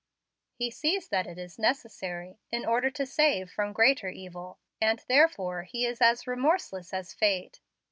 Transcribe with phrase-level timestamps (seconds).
[0.55, 5.61] He sees that it is necessary, in order to save from greater evil, and therefore
[5.61, 7.59] he is as remorseless as fate.